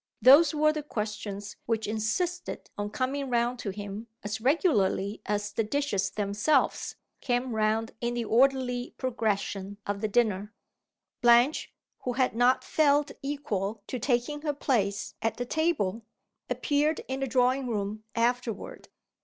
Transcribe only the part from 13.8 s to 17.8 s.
to taking her place at the table appeared in the drawing